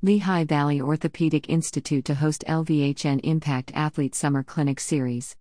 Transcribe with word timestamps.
Lehigh 0.00 0.44
Valley 0.44 0.80
Orthopedic 0.80 1.48
Institute 1.48 2.04
to 2.04 2.14
host 2.14 2.44
LVHN 2.46 3.18
Impact 3.24 3.72
Athlete 3.74 4.14
Summer 4.14 4.44
Clinic 4.44 4.78
Series. 4.78 5.34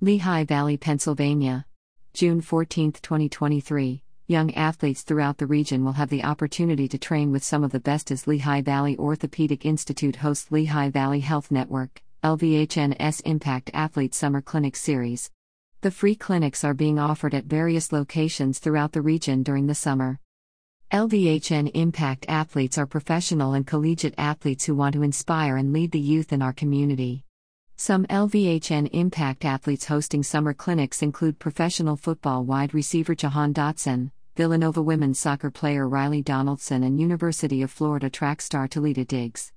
Lehigh 0.00 0.44
Valley, 0.44 0.78
Pennsylvania. 0.78 1.66
June 2.14 2.40
14, 2.40 2.92
2023. 2.92 4.02
Young 4.26 4.54
athletes 4.54 5.02
throughout 5.02 5.36
the 5.36 5.46
region 5.46 5.84
will 5.84 5.92
have 5.92 6.08
the 6.08 6.24
opportunity 6.24 6.88
to 6.88 6.96
train 6.96 7.30
with 7.30 7.44
some 7.44 7.62
of 7.62 7.72
the 7.72 7.78
best 7.78 8.10
as 8.10 8.26
Lehigh 8.26 8.62
Valley 8.62 8.96
Orthopedic 8.96 9.66
Institute 9.66 10.16
hosts 10.16 10.50
Lehigh 10.50 10.88
Valley 10.88 11.20
Health 11.20 11.50
Network, 11.50 12.00
LVHN's 12.24 13.20
Impact 13.20 13.70
Athlete 13.74 14.14
Summer 14.14 14.40
Clinic 14.40 14.76
Series. 14.76 15.30
The 15.82 15.90
free 15.90 16.14
clinics 16.14 16.64
are 16.64 16.72
being 16.72 16.98
offered 16.98 17.34
at 17.34 17.44
various 17.44 17.92
locations 17.92 18.60
throughout 18.60 18.92
the 18.92 19.02
region 19.02 19.42
during 19.42 19.66
the 19.66 19.74
summer. 19.74 20.21
LVHN 20.92 21.70
Impact 21.72 22.26
athletes 22.28 22.76
are 22.76 22.84
professional 22.84 23.54
and 23.54 23.66
collegiate 23.66 24.14
athletes 24.18 24.66
who 24.66 24.74
want 24.74 24.92
to 24.92 25.02
inspire 25.02 25.56
and 25.56 25.72
lead 25.72 25.90
the 25.90 25.98
youth 25.98 26.34
in 26.34 26.42
our 26.42 26.52
community. 26.52 27.24
Some 27.76 28.04
LVHN 28.08 28.90
Impact 28.92 29.46
athletes 29.46 29.86
hosting 29.86 30.22
summer 30.22 30.52
clinics 30.52 31.00
include 31.00 31.38
professional 31.38 31.96
football 31.96 32.44
wide 32.44 32.74
receiver 32.74 33.14
Jahan 33.14 33.54
Dotson, 33.54 34.10
Villanova 34.36 34.82
women's 34.82 35.18
soccer 35.18 35.50
player 35.50 35.88
Riley 35.88 36.20
Donaldson, 36.20 36.82
and 36.82 37.00
University 37.00 37.62
of 37.62 37.70
Florida 37.70 38.10
track 38.10 38.42
star 38.42 38.68
Talitha 38.68 39.06
Diggs. 39.06 39.50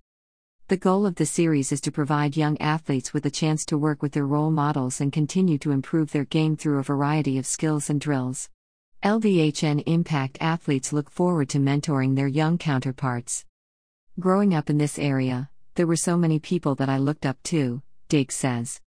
The 0.69 0.77
goal 0.77 1.05
of 1.05 1.15
the 1.15 1.25
series 1.25 1.73
is 1.73 1.81
to 1.81 1.91
provide 1.91 2.37
young 2.37 2.57
athletes 2.61 3.13
with 3.13 3.25
a 3.25 3.29
chance 3.29 3.65
to 3.65 3.77
work 3.77 4.01
with 4.01 4.13
their 4.13 4.25
role 4.25 4.51
models 4.51 5.01
and 5.01 5.11
continue 5.11 5.57
to 5.57 5.71
improve 5.71 6.13
their 6.13 6.23
game 6.23 6.55
through 6.55 6.79
a 6.79 6.83
variety 6.83 7.37
of 7.37 7.45
skills 7.45 7.89
and 7.89 7.99
drills. 7.99 8.49
LVHN 9.05 9.83
Impact 9.85 10.39
athletes 10.41 10.91
look 10.91 11.11
forward 11.11 11.47
to 11.49 11.59
mentoring 11.59 12.15
their 12.15 12.27
young 12.27 12.57
counterparts. 12.57 13.45
Growing 14.19 14.55
up 14.55 14.67
in 14.67 14.79
this 14.79 14.97
area, 14.97 15.51
there 15.75 15.85
were 15.85 15.95
so 15.95 16.17
many 16.17 16.39
people 16.39 16.73
that 16.73 16.89
I 16.89 16.97
looked 16.97 17.23
up 17.23 17.37
to, 17.43 17.83
Dake 18.09 18.31
says. 18.31 18.81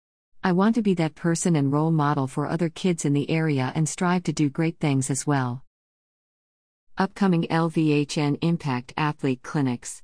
I 0.41 0.53
want 0.53 0.75
to 0.75 0.81
be 0.81 0.93
that 0.93 1.15
person 1.15 1.57
and 1.57 1.69
role 1.69 1.91
model 1.91 2.27
for 2.27 2.47
other 2.47 2.69
kids 2.69 3.03
in 3.03 3.11
the 3.11 3.29
area 3.29 3.73
and 3.75 3.89
strive 3.89 4.23
to 4.23 4.31
do 4.31 4.49
great 4.49 4.79
things 4.79 5.09
as 5.09 5.27
well. 5.27 5.65
Upcoming 6.97 7.43
LVHN 7.49 8.37
Impact 8.41 8.93
Athlete 8.95 9.43
Clinics 9.43 10.01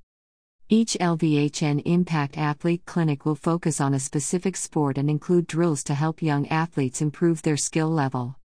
Each 0.68 0.98
LVHN 1.00 1.84
Impact 1.86 2.38
Athlete 2.38 2.84
Clinic 2.86 3.26
will 3.26 3.36
focus 3.36 3.80
on 3.80 3.94
a 3.94 4.00
specific 4.02 4.58
sport 4.58 4.98
and 4.98 5.10
include 5.10 5.48
drills 5.48 5.86
to 5.86 5.94
help 5.94 6.22
young 6.22 6.50
athletes 6.50 7.02
improve 7.02 7.44
their 7.44 7.56
skill 7.56 7.90
level. 7.90 8.36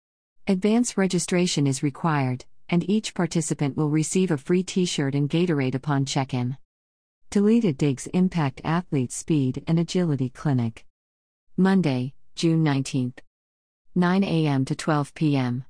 Advance 0.48 0.96
registration 0.96 1.66
is 1.66 1.82
required, 1.82 2.44
and 2.68 2.88
each 2.88 3.14
participant 3.14 3.76
will 3.76 3.90
receive 3.90 4.30
a 4.30 4.36
free 4.36 4.62
t 4.62 4.84
shirt 4.84 5.16
and 5.16 5.28
Gatorade 5.28 5.74
upon 5.74 6.04
check 6.04 6.32
in. 6.32 6.56
Talitha 7.30 7.72
Diggs 7.72 8.06
Impact 8.14 8.60
Athlete 8.62 9.10
Speed 9.10 9.64
and 9.66 9.80
Agility 9.80 10.30
Clinic. 10.30 10.86
Monday, 11.56 12.14
June 12.36 12.64
19th. 12.64 13.18
9 13.96 14.22
a.m. 14.22 14.64
to 14.64 14.76
12 14.76 15.14
p.m. 15.14 15.64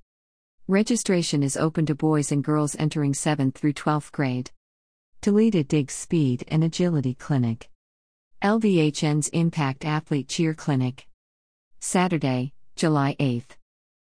Registration 0.69 1.43
is 1.43 1.57
open 1.57 1.87
to 1.87 1.95
boys 1.95 2.31
and 2.31 2.45
girls 2.45 2.77
entering 2.79 3.15
7th 3.15 3.55
through 3.55 3.73
12th 3.73 4.13
grade. 4.13 4.51
Talitha 5.23 5.65
Diggs 5.65 5.95
Speed 5.95 6.45
and 6.49 6.63
Agility 6.63 7.15
Clinic. 7.15 7.71
LVHN's 8.43 9.29
Impact 9.29 9.87
Athlete 9.87 10.29
Cheer 10.29 10.53
Clinic. 10.53 11.09
Saturday, 11.81 12.53
July 12.75 13.17
8th. 13.19 13.57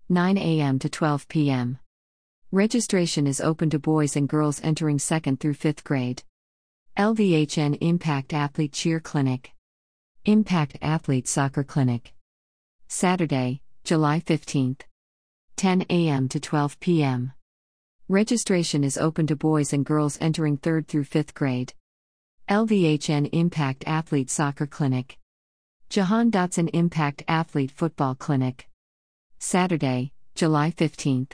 9 0.09 0.39
a.m. 0.39 0.79
to 0.79 0.89
12 0.89 1.27
p.m. 1.27 1.81
Registration 2.53 3.27
is 3.27 3.41
open 3.41 3.69
to 3.71 3.81
boys 3.81 4.15
and 4.15 4.29
girls 4.29 4.61
entering 4.63 4.99
2nd 4.99 5.41
through 5.41 5.55
5th 5.55 5.83
grade. 5.83 6.23
LVHN 6.97 7.77
Impact 7.81 8.33
Athlete 8.33 8.73
Cheer 8.73 9.01
Clinic. 9.01 9.51
Impact 10.25 10.79
Athlete 10.81 11.27
Soccer 11.27 11.65
Clinic. 11.65 12.15
Saturday, 12.87 13.63
July 13.83 14.21
15th. 14.21 14.83
10 15.57 15.87
a.m. 15.91 16.29
to 16.29 16.39
12 16.39 16.79
p.m. 16.79 17.33
Registration 18.09 18.85
is 18.85 18.97
open 18.97 19.27
to 19.27 19.35
boys 19.35 19.73
and 19.73 19.85
girls 19.85 20.19
entering 20.21 20.57
3rd 20.57 20.87
through 20.87 21.05
5th 21.05 21.35
grade. 21.35 21.75
LVHN 22.49 23.29
Impact 23.33 23.83
Athlete 23.89 24.31
Soccer 24.31 24.69
Clinic. 24.69 25.19
Jahan 25.89 26.31
Dotson 26.31 26.71
Impact 26.73 27.25
Athlete 27.27 27.73
Football 27.73 28.15
Clinic. 28.15 28.69
Saturday, 29.39 30.13
July 30.35 30.71
15th. 30.71 31.33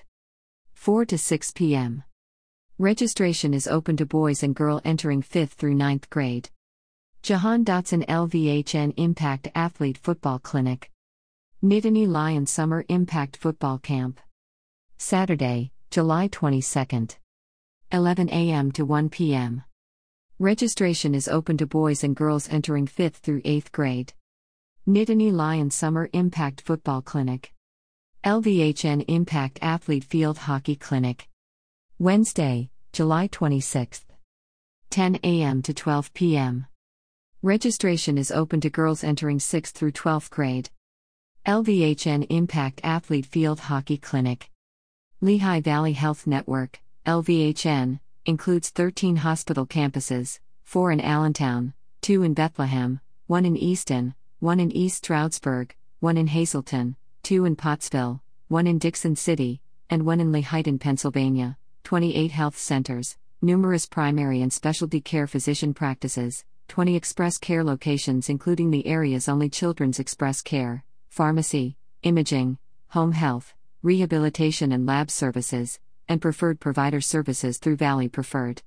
4 0.74 1.04
to 1.06 1.16
6 1.16 1.52
p.m. 1.52 2.02
Registration 2.78 3.54
is 3.54 3.68
open 3.68 3.96
to 3.96 4.04
boys 4.04 4.42
and 4.42 4.56
girl 4.56 4.80
entering 4.84 5.22
5th 5.22 5.50
through 5.50 5.76
9th 5.76 6.10
grade. 6.10 6.50
Jahan 7.22 7.64
Dotson 7.64 8.04
LVHN 8.06 8.94
Impact 8.96 9.48
Athlete 9.54 9.96
Football 9.98 10.40
Clinic. 10.40 10.90
Nittany 11.62 12.08
Lion 12.08 12.44
Summer 12.44 12.84
Impact 12.88 13.36
Football 13.36 13.78
Camp. 13.78 14.18
Saturday, 14.98 15.70
July 15.90 16.26
22nd. 16.26 17.16
11 17.92 18.28
a.m. 18.30 18.72
to 18.72 18.84
1 18.84 19.10
p.m. 19.10 19.62
Registration 20.40 21.14
is 21.14 21.28
open 21.28 21.56
to 21.56 21.66
boys 21.66 22.02
and 22.02 22.16
girls 22.16 22.48
entering 22.50 22.88
5th 22.88 23.14
through 23.14 23.42
8th 23.42 23.70
grade. 23.70 24.12
Nittany 24.88 25.32
Lion 25.32 25.70
Summer 25.70 26.10
Impact 26.12 26.60
Football 26.62 27.02
Clinic. 27.02 27.51
LVHN 28.24 29.04
Impact 29.08 29.58
Athlete 29.62 30.04
Field 30.04 30.38
Hockey 30.38 30.76
Clinic. 30.76 31.28
Wednesday, 31.98 32.70
July 32.92 33.26
26th. 33.26 34.04
10 34.90 35.18
a.m. 35.24 35.60
to 35.60 35.74
12 35.74 36.14
p.m. 36.14 36.66
Registration 37.42 38.16
is 38.16 38.30
open 38.30 38.60
to 38.60 38.70
girls 38.70 39.02
entering 39.02 39.38
6th 39.38 39.72
through 39.72 39.90
12th 39.90 40.30
grade. 40.30 40.70
LVHN 41.48 42.28
Impact 42.30 42.80
Athlete 42.84 43.26
Field 43.26 43.58
Hockey 43.58 43.96
Clinic. 43.98 44.48
Lehigh 45.20 45.60
Valley 45.60 45.94
Health 45.94 46.24
Network, 46.24 46.80
LVHN, 47.04 47.98
includes 48.24 48.70
13 48.70 49.16
hospital 49.16 49.66
campuses 49.66 50.38
4 50.62 50.92
in 50.92 51.00
Allentown, 51.00 51.74
2 52.02 52.22
in 52.22 52.34
Bethlehem, 52.34 53.00
1 53.26 53.44
in 53.44 53.56
Easton, 53.56 54.14
1 54.38 54.60
in 54.60 54.70
East 54.70 54.98
Stroudsburg, 54.98 55.74
1 55.98 56.16
in 56.16 56.28
Hazleton, 56.28 56.94
two 57.22 57.44
in 57.44 57.54
Pottsville, 57.54 58.20
one 58.48 58.66
in 58.66 58.78
Dickson 58.78 59.14
City, 59.14 59.60
and 59.88 60.04
one 60.04 60.18
in 60.18 60.32
Lehighton, 60.32 60.80
Pennsylvania, 60.80 61.56
28 61.84 62.32
health 62.32 62.58
centers, 62.58 63.16
numerous 63.40 63.86
primary 63.86 64.42
and 64.42 64.52
specialty 64.52 65.00
care 65.00 65.28
physician 65.28 65.72
practices, 65.72 66.44
20 66.68 66.96
express 66.96 67.38
care 67.38 67.62
locations, 67.62 68.28
including 68.28 68.70
the 68.70 68.86
area's 68.86 69.28
only 69.28 69.48
children's 69.48 70.00
express 70.00 70.42
care, 70.42 70.84
pharmacy, 71.10 71.76
imaging, 72.02 72.58
home 72.88 73.12
health, 73.12 73.54
rehabilitation 73.82 74.72
and 74.72 74.84
lab 74.84 75.10
services, 75.10 75.78
and 76.08 76.20
preferred 76.20 76.58
provider 76.58 77.00
services 77.00 77.58
through 77.58 77.76
Valley 77.76 78.08
Preferred. 78.08 78.62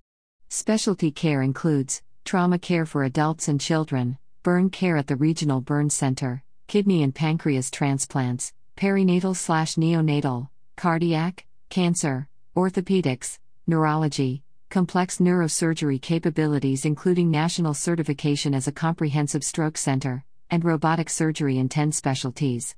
Specialty 0.48 1.12
care 1.12 1.42
includes 1.42 2.02
trauma 2.24 2.58
care 2.58 2.86
for 2.86 3.04
adults 3.04 3.50
and 3.50 3.60
children, 3.60 4.18
burn 4.44 4.70
care 4.70 4.96
at 4.96 5.08
the 5.08 5.16
Regional 5.18 5.60
Burn 5.60 5.90
Center, 5.90 6.44
kidney 6.68 7.04
and 7.04 7.14
pancreas 7.14 7.70
transplants, 7.70 8.54
perinatal 8.76 9.36
slash 9.36 9.76
neonatal, 9.76 10.50
cardiac, 10.76 11.46
cancer, 11.70 12.28
orthopedics, 12.56 13.40
neurology, 13.68 14.44
complex 14.70 15.20
neurosurgery 15.20 16.02
capabilities, 16.02 16.86
including 16.86 17.32
national 17.32 17.74
certification 17.74 18.54
as 18.54 18.68
a 18.68 18.72
comprehensive 18.72 19.44
stroke 19.44 19.78
center, 19.78 20.24
and 20.50 20.64
robotic 20.64 21.10
surgery 21.10 21.58
in 21.58 21.70
10 21.70 21.92
specialties. 21.92 22.76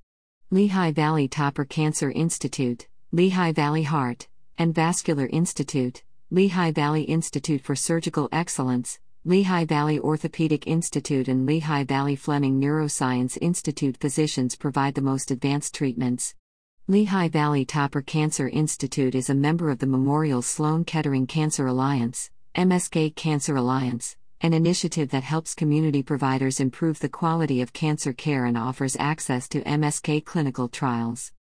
Lehigh 0.52 0.92
Valley 0.92 1.28
Topper 1.28 1.66
Cancer 1.66 2.12
Institute, 2.12 2.88
Lehigh 3.12 3.52
Valley 3.52 3.84
Heart 3.84 4.28
and 4.58 4.74
Vascular 4.74 5.28
Institute, 5.28 6.04
Lehigh 6.30 6.72
Valley 6.72 7.04
Institute 7.04 7.62
for 7.62 7.76
Surgical 7.76 8.30
Excellence, 8.32 9.00
Lehigh 9.28 9.66
Valley 9.66 10.00
Orthopedic 10.00 10.68
Institute 10.68 11.28
and 11.28 11.46
Lehigh 11.46 11.84
Valley 11.84 12.16
Fleming 12.16 12.62
Neuroscience 12.62 13.38
Institute 13.42 13.98
physicians 13.98 14.56
provide 14.56 14.96
the 14.96 15.02
most 15.02 15.32
advanced 15.32 15.76
treatments. 15.76 16.34
Lehigh 16.88 17.28
Valley 17.28 17.66
Topper 17.66 18.02
Cancer 18.02 18.48
Institute 18.48 19.16
is 19.16 19.30
a 19.30 19.36
member 19.36 19.70
of 19.70 19.80
the 19.80 19.86
Memorial 19.86 20.42
Sloan 20.42 20.86
Kettering 20.86 21.28
Cancer 21.28 21.68
Alliance, 21.68 22.32
MSK 22.56 23.18
Cancer 23.18 23.58
Alliance, 23.58 24.16
an 24.40 24.54
initiative 24.54 25.10
that 25.10 25.24
helps 25.24 25.54
community 25.54 26.02
providers 26.02 26.62
improve 26.62 27.00
the 27.00 27.10
quality 27.10 27.62
of 27.62 27.74
cancer 27.74 28.14
care 28.14 28.46
and 28.46 28.58
offers 28.58 28.96
access 28.98 29.50
to 29.50 29.62
MSK 29.64 30.24
clinical 30.24 30.70
trials. 30.70 31.34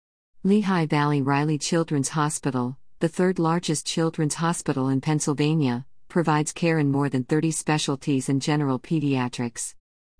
Lehigh 0.41 0.87
Valley 0.87 1.21
Reilly 1.21 1.59
Children's 1.59 2.09
Hospital, 2.09 2.79
the 2.99 3.09
third 3.09 3.37
largest 3.37 3.85
children's 3.85 4.33
hospital 4.33 4.89
in 4.89 5.01
Pennsylvania, 5.01 5.85
provides 6.15 6.53
care 6.53 6.79
in 6.79 6.89
more 6.89 7.09
than 7.09 7.25
30 7.25 7.51
specialties 7.51 8.29
and 8.29 8.41
general 8.41 8.79
pediatrics. 8.79 9.75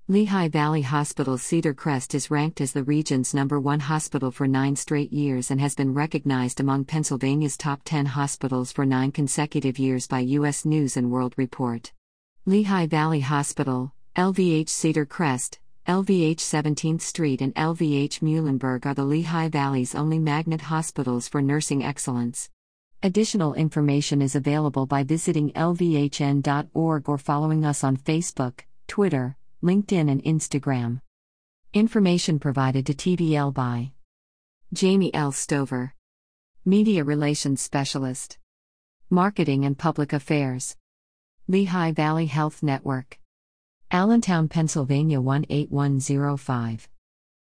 Lehigh 0.09 0.49
Valley 0.49 0.81
Hospital 0.81 1.37
Cedar 1.37 1.73
Crest 1.73 2.13
is 2.13 2.29
ranked 2.29 2.59
as 2.59 2.73
the 2.73 2.83
region's 2.83 3.33
number 3.33 3.61
one 3.61 3.79
hospital 3.79 4.29
for 4.29 4.45
nine 4.45 4.75
straight 4.75 5.13
years 5.13 5.51
and 5.51 5.61
has 5.61 5.73
been 5.73 5.93
recognized 5.93 6.59
among 6.59 6.83
Pennsylvania's 6.83 7.55
top 7.55 7.79
10 7.85 8.07
hospitals 8.07 8.73
for 8.73 8.85
nine 8.85 9.09
consecutive 9.13 9.79
years 9.79 10.05
by 10.05 10.19
U.S. 10.19 10.65
News 10.65 10.97
and 10.97 11.09
World 11.09 11.33
Report. 11.37 11.93
Lehigh 12.45 12.87
Valley 12.87 13.21
Hospital, 13.21 13.93
LVH 14.17 14.67
Cedar 14.67 15.05
Crest, 15.05 15.59
LVH 15.87 16.39
17th 16.39 17.03
Street, 17.03 17.39
and 17.39 17.55
LVH 17.55 18.19
Muhlenberg 18.19 18.85
are 18.85 18.93
the 18.93 19.05
Lehigh 19.05 19.47
Valley's 19.47 19.95
only 19.95 20.19
magnet 20.19 20.63
hospitals 20.63 21.29
for 21.29 21.41
nursing 21.41 21.85
excellence. 21.85 22.49
Additional 23.03 23.53
information 23.53 24.21
is 24.21 24.35
available 24.35 24.85
by 24.85 25.03
visiting 25.03 25.51
lvhn.org 25.51 27.09
or 27.09 27.17
following 27.17 27.63
us 27.63 27.83
on 27.83 27.97
Facebook, 27.97 28.61
Twitter, 28.87 29.37
LinkedIn, 29.63 30.09
and 30.09 30.23
Instagram. 30.23 31.01
Information 31.73 32.39
provided 32.39 32.85
to 32.85 32.93
TVL 32.93 33.53
by 33.53 33.91
Jamie 34.73 35.13
L. 35.13 35.31
Stover, 35.31 35.93
Media 36.65 37.03
Relations 37.03 37.61
Specialist, 37.61 38.37
Marketing 39.09 39.65
and 39.65 39.77
Public 39.77 40.13
Affairs, 40.13 40.75
Lehigh 41.47 41.91
Valley 41.91 42.25
Health 42.25 42.63
Network, 42.63 43.19
Allentown, 43.91 44.47
Pennsylvania 44.47 45.21
18105. 45.21 46.89